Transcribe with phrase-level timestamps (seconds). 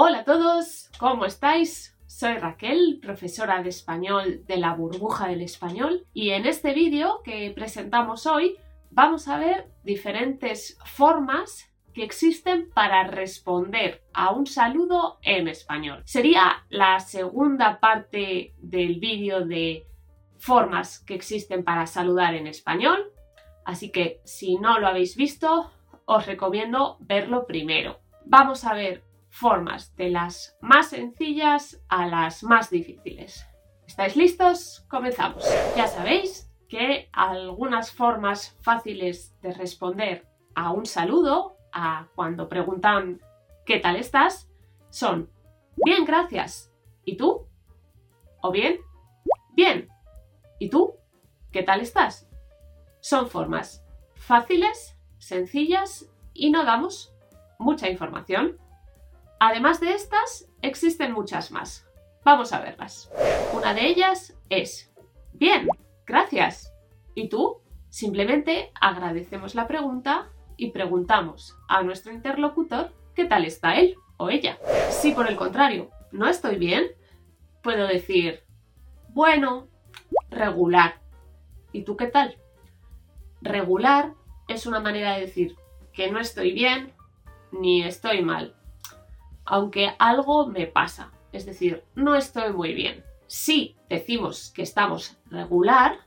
[0.00, 1.98] Hola a todos, ¿cómo estáis?
[2.06, 7.50] Soy Raquel, profesora de español de la burbuja del español y en este vídeo que
[7.52, 8.58] presentamos hoy
[8.92, 16.02] vamos a ver diferentes formas que existen para responder a un saludo en español.
[16.04, 19.84] Sería la segunda parte del vídeo de
[20.36, 23.10] formas que existen para saludar en español,
[23.64, 25.72] así que si no lo habéis visto,
[26.04, 27.98] os recomiendo verlo primero.
[28.24, 33.46] Vamos a ver formas de las más sencillas a las más difíciles.
[33.86, 34.84] ¿Estáis listos?
[34.88, 35.44] Comenzamos.
[35.76, 43.20] Ya sabéis que algunas formas fáciles de responder a un saludo, a cuando preguntan
[43.64, 44.48] ¿qué tal estás?
[44.90, 45.30] son
[45.84, 46.72] bien, gracias.
[47.04, 47.46] ¿Y tú?
[48.42, 48.80] O bien,
[49.54, 49.88] bien.
[50.58, 50.94] ¿Y tú?
[51.52, 52.28] ¿Qué tal estás?
[53.00, 53.84] Son formas
[54.14, 57.14] fáciles, sencillas y no damos
[57.58, 58.58] mucha información.
[59.40, 61.86] Además de estas, existen muchas más.
[62.24, 63.10] Vamos a verlas.
[63.54, 64.92] Una de ellas es,
[65.32, 65.68] bien,
[66.04, 66.72] gracias.
[67.14, 67.60] ¿Y tú?
[67.88, 74.58] Simplemente agradecemos la pregunta y preguntamos a nuestro interlocutor qué tal está él o ella.
[74.90, 76.86] Si por el contrario no estoy bien,
[77.62, 78.42] puedo decir,
[79.10, 79.68] bueno,
[80.30, 81.00] regular.
[81.72, 82.36] ¿Y tú qué tal?
[83.40, 84.14] Regular
[84.48, 85.56] es una manera de decir
[85.92, 86.92] que no estoy bien
[87.52, 88.57] ni estoy mal
[89.50, 93.02] aunque algo me pasa, es decir, no estoy muy bien.
[93.26, 95.98] Si decimos que estamos regular,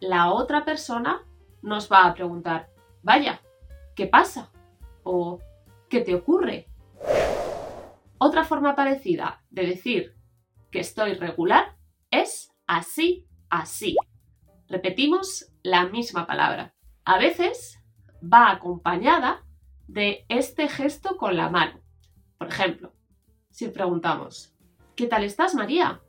[0.00, 1.22] la otra persona
[1.60, 2.68] nos va a preguntar,
[3.02, 3.40] vaya,
[3.96, 4.50] ¿qué pasa?
[5.04, 5.38] o
[5.88, 6.66] ¿qué te ocurre?
[8.18, 10.14] Otra forma parecida de decir
[10.70, 11.76] que estoy regular
[12.10, 13.96] es así, así.
[14.68, 16.74] Repetimos la misma palabra.
[17.04, 17.78] A veces
[18.22, 19.44] va acompañada
[19.86, 21.83] de este gesto con la mano.
[22.44, 22.92] Por ejemplo,
[23.48, 24.54] si preguntamos,
[24.96, 26.02] ¿qué tal estás, María?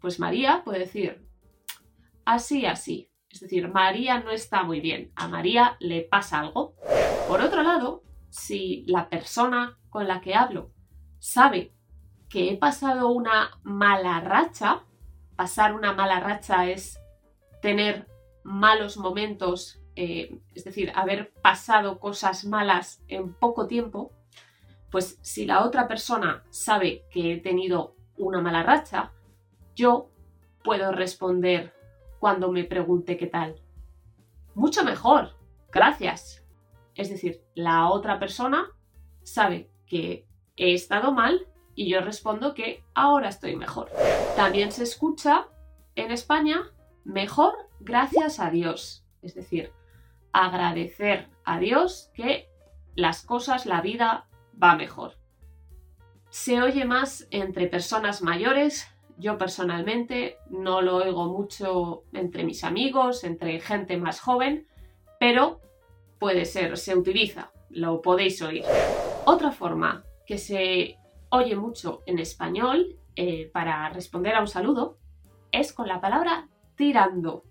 [0.00, 1.24] Pues María puede decir,
[2.24, 3.12] así, así.
[3.30, 6.74] Es decir, María no está muy bien, a María le pasa algo.
[7.28, 10.72] Por otro lado, si la persona con la que hablo
[11.20, 11.72] sabe
[12.28, 14.82] que he pasado una mala racha,
[15.36, 16.98] pasar una mala racha es
[17.62, 18.08] tener
[18.42, 24.17] malos momentos, eh, es decir, haber pasado cosas malas en poco tiempo,
[24.90, 29.12] pues si la otra persona sabe que he tenido una mala racha,
[29.74, 30.10] yo
[30.64, 31.74] puedo responder
[32.18, 33.60] cuando me pregunte qué tal.
[34.54, 35.36] Mucho mejor,
[35.70, 36.44] gracias.
[36.94, 38.66] Es decir, la otra persona
[39.22, 40.26] sabe que
[40.56, 43.90] he estado mal y yo respondo que ahora estoy mejor.
[44.36, 45.46] También se escucha
[45.94, 46.70] en España
[47.04, 49.04] mejor gracias a Dios.
[49.22, 49.72] Es decir,
[50.32, 52.48] agradecer a Dios que
[52.96, 54.27] las cosas, la vida
[54.62, 55.14] va mejor.
[56.30, 58.86] Se oye más entre personas mayores.
[59.16, 64.68] Yo personalmente no lo oigo mucho entre mis amigos, entre gente más joven,
[65.18, 65.60] pero
[66.20, 68.64] puede ser, se utiliza, lo podéis oír.
[69.24, 70.98] Otra forma que se
[71.30, 74.98] oye mucho en español eh, para responder a un saludo
[75.50, 77.42] es con la palabra tirando.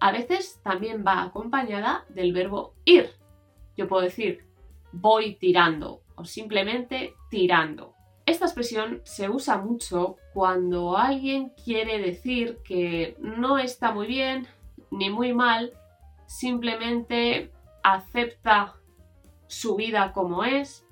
[0.00, 3.10] A veces también va acompañada del verbo ir.
[3.76, 4.46] Yo puedo decir
[4.94, 7.94] voy tirando o simplemente tirando.
[8.26, 14.46] Esta expresión se usa mucho cuando alguien quiere decir que no está muy bien
[14.90, 15.72] ni muy mal,
[16.26, 17.52] simplemente
[17.82, 18.76] acepta
[19.46, 20.86] su vida como es,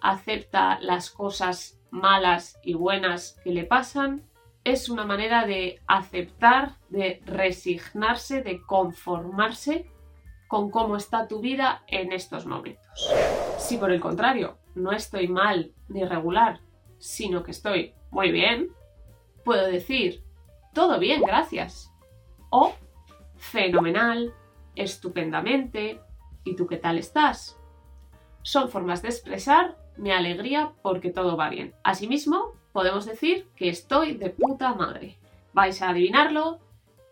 [0.00, 4.28] acepta las cosas malas y buenas que le pasan.
[4.64, 9.90] Es una manera de aceptar, de resignarse, de conformarse
[10.54, 13.10] con cómo está tu vida en estos momentos.
[13.58, 16.60] Si por el contrario no estoy mal ni regular,
[16.96, 18.68] sino que estoy muy bien,
[19.44, 20.22] puedo decir
[20.72, 21.92] todo bien, gracias.
[22.50, 22.72] O
[23.36, 24.32] fenomenal,
[24.76, 26.00] estupendamente,
[26.44, 27.58] ¿y tú qué tal estás?
[28.42, 31.74] Son formas de expresar mi alegría porque todo va bien.
[31.82, 35.18] Asimismo, podemos decir que estoy de puta madre.
[35.52, 36.60] Vais a adivinarlo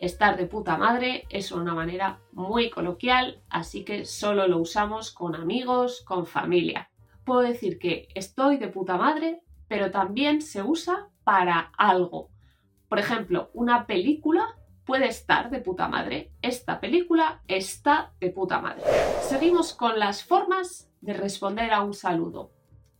[0.02, 5.36] Estar de puta madre es una manera muy coloquial, así que solo lo usamos con
[5.36, 6.90] amigos, con familia.
[7.24, 12.30] Puedo decir que estoy de puta madre, pero también se usa para algo.
[12.88, 16.32] Por ejemplo, una película puede estar de puta madre.
[16.42, 18.82] Esta película está de puta madre.
[19.20, 22.50] Seguimos con las formas de responder a un saludo.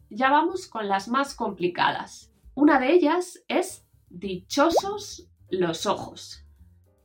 [0.09, 2.33] Ya vamos con las más complicadas.
[2.55, 6.42] Una de ellas es dichosos los ojos.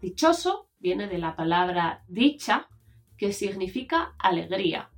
[0.08, 2.70] Dichoso viene de la palabra dicha,
[3.18, 4.90] que significa alegría.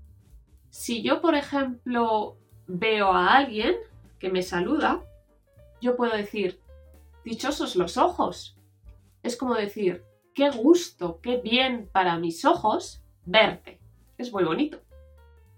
[0.70, 3.76] Si yo, por ejemplo, veo a alguien
[4.20, 5.04] que me saluda,
[5.82, 6.62] yo puedo decir,
[7.26, 8.56] dichosos los ojos.
[9.24, 13.80] Es como decir, qué gusto, qué bien para mis ojos verte.
[14.20, 14.80] Es muy bonito.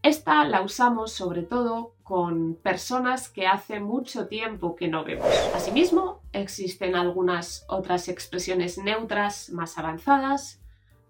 [0.03, 5.27] Esta la usamos sobre todo con personas que hace mucho tiempo que no vemos.
[5.53, 10.59] Asimismo, existen algunas otras expresiones neutras más avanzadas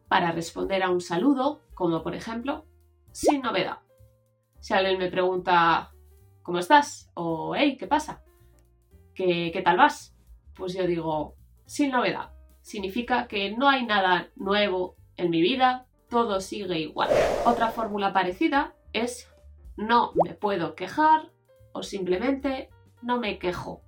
[0.09, 2.65] para responder a un saludo, como por ejemplo,
[3.13, 3.77] sin novedad.
[4.59, 5.93] Si alguien me pregunta,
[6.43, 7.09] ¿cómo estás?
[7.13, 8.21] O, hey, ¿qué pasa?
[9.15, 10.17] ¿Qué, qué tal vas?
[10.53, 11.35] Pues yo digo,
[11.65, 12.33] sin novedad.
[12.61, 17.09] Significa que no hay nada nuevo en mi vida, todo sigue igual.
[17.45, 19.29] Otra fórmula parecida es
[19.77, 21.31] no me puedo quejar
[21.73, 22.69] o simplemente
[23.01, 23.81] no me quejo.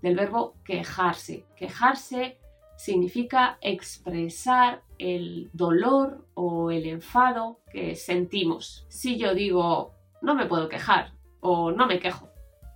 [0.00, 1.46] Del verbo quejarse.
[1.56, 2.38] Quejarse
[2.76, 8.86] significa expresar el dolor o el enfado que sentimos.
[8.88, 12.28] Si yo digo no me puedo quejar o no me quejo,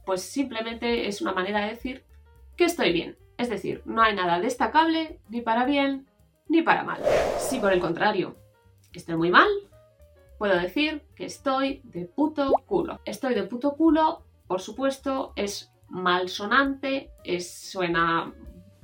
[0.05, 2.05] pues simplemente es una manera de decir
[2.57, 3.17] que estoy bien.
[3.39, 6.07] Es decir, no hay nada destacable ni para bien
[6.49, 7.01] ni para mal.
[7.39, 8.37] Si por el contrario
[8.93, 9.49] estoy muy mal,
[10.39, 13.01] puedo decir que estoy de puto culo.
[13.05, 18.33] Estoy de puto culo, por supuesto, es malsonante, es, suena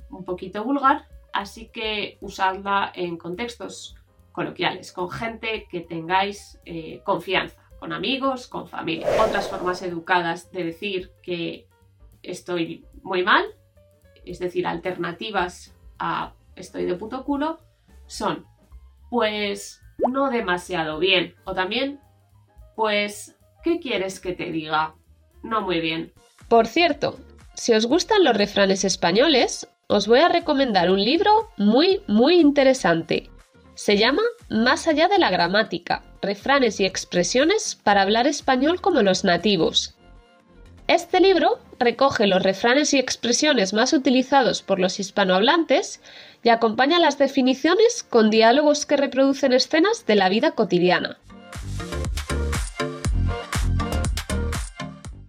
[0.09, 3.95] un poquito vulgar, así que usadla en contextos
[4.31, 9.07] coloquiales, con gente que tengáis eh, confianza, con amigos, con familia.
[9.25, 11.67] Otras formas educadas de decir que
[12.23, 13.45] estoy muy mal,
[14.25, 17.59] es decir, alternativas a estoy de puto culo,
[18.07, 18.45] son
[19.09, 21.35] pues no demasiado bien.
[21.45, 21.99] O también,
[22.75, 24.95] pues, ¿qué quieres que te diga?
[25.41, 26.13] No muy bien.
[26.47, 27.19] Por cierto,
[27.55, 33.29] si os gustan los refranes españoles, os voy a recomendar un libro muy, muy interesante.
[33.75, 39.23] Se llama Más allá de la gramática, refranes y expresiones para hablar español como los
[39.23, 39.95] nativos.
[40.87, 46.01] Este libro recoge los refranes y expresiones más utilizados por los hispanohablantes
[46.43, 51.17] y acompaña las definiciones con diálogos que reproducen escenas de la vida cotidiana.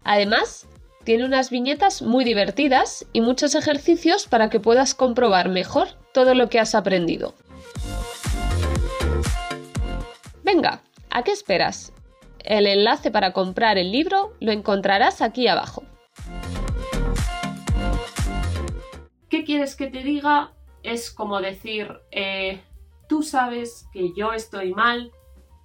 [0.02, 0.66] Además,
[1.04, 6.48] tiene unas viñetas muy divertidas y muchos ejercicios para que puedas comprobar mejor todo lo
[6.48, 7.34] que has aprendido.
[10.42, 11.92] Venga, ¿a qué esperas?
[12.40, 15.84] El enlace para comprar el libro lo encontrarás aquí abajo.
[19.30, 20.52] ¿Qué quieres que te diga?
[20.84, 22.62] Es como decir, eh,
[23.08, 25.12] tú sabes que yo estoy mal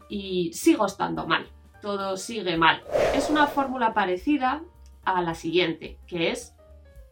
[0.07, 1.48] y sigo estando mal,
[1.81, 2.81] todo sigue mal.
[3.13, 4.63] Es una fórmula parecida
[5.04, 6.56] a la siguiente, que es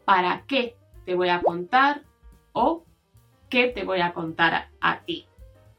[0.05, 2.03] ¿para qué te voy a contar
[2.53, 2.85] o
[3.49, 5.27] qué te voy a contar a, ti?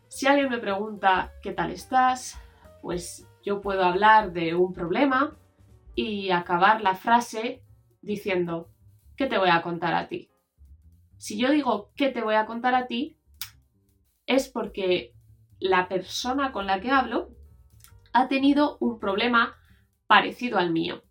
[0.09, 2.39] Si alguien me pregunta ¿qué tal estás?
[2.83, 5.35] Pues yo puedo hablar de un problema
[5.95, 7.63] y acabar la frase
[8.03, 8.69] diciendo
[9.17, 10.31] ¿qué te voy a contar a ti?
[11.19, 13.19] Si yo digo ¿qué te voy a contar a ti?
[14.27, 15.13] Es porque
[15.59, 17.31] la persona con la que hablo
[18.13, 19.57] ha tenido un problema
[20.07, 21.03] parecido al mío.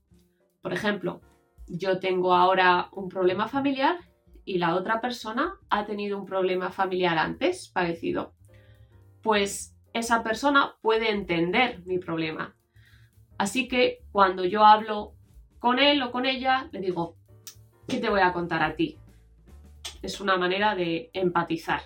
[0.61, 1.21] Por ejemplo,
[1.67, 3.99] yo tengo ahora un problema familiar
[4.45, 8.33] y la otra persona ha tenido un problema familiar antes parecido.
[9.21, 12.55] Pues esa persona puede entender mi problema.
[13.37, 15.13] Así que cuando yo hablo
[15.59, 17.17] con él o con ella, le digo,
[17.87, 18.97] ¿qué te voy a contar a ti?
[20.01, 21.81] Es una manera de empatizar,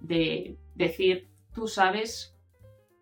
[0.00, 2.34] de decir, tú sabes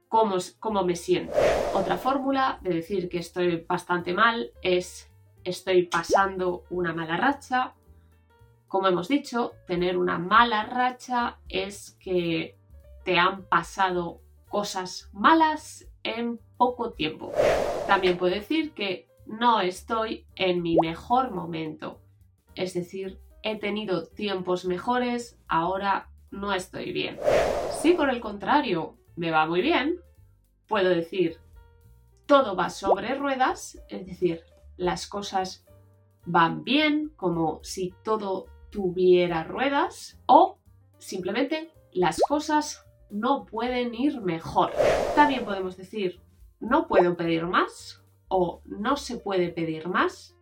[0.08, 1.32] cómo, cómo me siento.
[1.74, 5.10] Otra fórmula de decir que estoy bastante mal es
[5.44, 7.74] estoy pasando una mala racha.
[8.66, 12.58] Como hemos dicho, tener una mala racha es que
[13.04, 17.32] te han pasado cosas malas en poco tiempo.
[17.86, 22.00] También puedo decir que no estoy en mi mejor momento,
[22.54, 27.18] es decir, he tenido tiempos mejores, ahora no estoy bien.
[27.80, 30.00] Si por el contrario me va muy bien,
[30.66, 31.38] puedo decir
[32.26, 34.42] todo va sobre ruedas, es decir,
[34.76, 35.64] las cosas
[36.26, 40.58] van bien, como si todo tuviera ruedas, o
[40.98, 44.72] simplemente las cosas no pueden ir mejor.
[45.14, 46.20] También podemos decir
[46.60, 50.36] no puedo pedir más o no se puede pedir más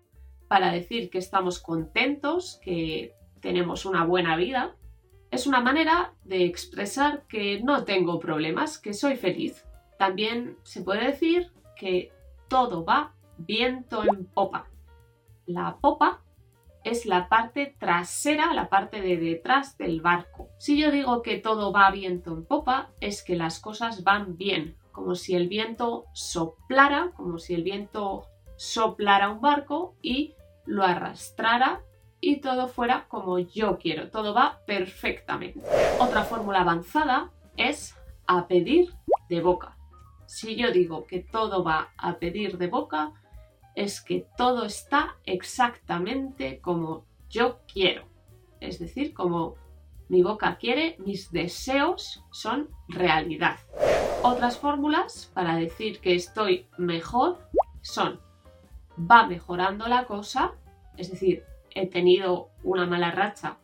[0.49, 4.77] para decir que estamos contentos, que tenemos una buena vida.
[5.31, 9.67] Es una manera de expresar que no tengo problemas, que soy feliz.
[9.99, 12.13] También se puede decir que
[12.49, 14.69] todo va viento en popa.
[15.47, 16.23] La popa
[16.85, 20.49] es la parte trasera, la parte de detrás del barco.
[20.59, 24.77] Si yo digo que todo va viento en popa, es que las cosas van bien,
[24.93, 28.27] como si el viento soplara, como si el viento
[28.57, 30.36] soplara un barco y
[30.67, 31.81] lo arrastrara
[32.21, 35.61] y todo fuera como yo quiero, todo va perfectamente.
[36.01, 37.95] Otra fórmula avanzada es
[38.27, 38.93] a pedir
[39.29, 39.77] de boca.
[40.27, 43.13] Si yo digo que todo va a pedir de boca,
[43.75, 48.05] es que todo está exactamente como yo quiero.
[48.61, 49.55] Es decir, como
[50.09, 53.59] mi boca quiere, mis deseos son realidad.
[54.23, 57.39] Otras fórmulas para decir que estoy mejor
[57.83, 58.21] son
[58.99, 60.53] va mejorando la cosa,
[60.97, 63.59] es decir, he tenido una mala racha,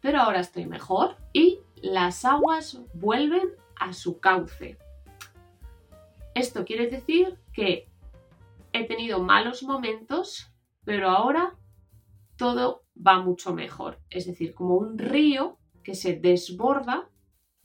[0.00, 4.78] pero ahora estoy mejor y las aguas vuelven a su cauce.
[6.34, 7.88] Esto quiere decir que
[8.72, 10.52] he tenido malos momentos,
[10.84, 11.54] pero ahora
[12.36, 13.98] todo va mucho mejor.
[14.08, 17.08] Es decir, como un río que se desborda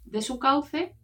[0.03, 0.95] de su cauce,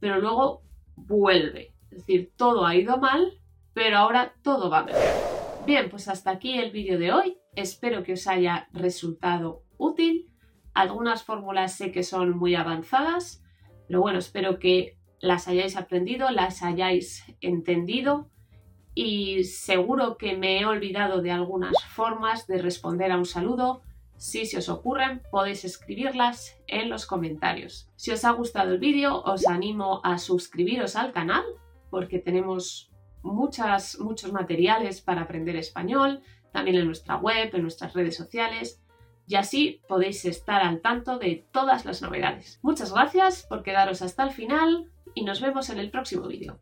[0.00, 0.62] pero luego
[0.96, 1.74] vuelve.
[1.90, 3.40] Es decir, todo ha ido mal,
[3.74, 5.41] pero ahora todo va mejor.
[5.64, 7.38] Bien, pues hasta aquí el vídeo de hoy.
[7.54, 10.28] Espero que os haya resultado útil.
[10.74, 13.44] Algunas fórmulas sé que son muy avanzadas,
[13.86, 18.28] pero bueno, espero que las hayáis aprendido, las hayáis entendido
[18.94, 23.82] y seguro que me he olvidado de algunas formas de responder a un saludo.
[24.16, 27.88] Si se os ocurren, podéis escribirlas en los comentarios.
[27.94, 31.44] Si os ha gustado el vídeo, os animo a suscribiros al canal
[31.88, 32.91] porque tenemos
[33.22, 38.82] muchas, muchos materiales para aprender español, también en nuestra web, en nuestras redes sociales,
[39.26, 42.58] y así podéis estar al tanto de todas las novedades.
[42.62, 46.58] Muchas gracias por quedaros hasta el final y nos vemos en el próximo vídeo.